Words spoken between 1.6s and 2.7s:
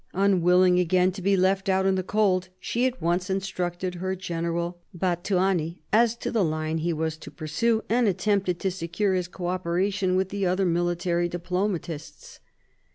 out in the cold,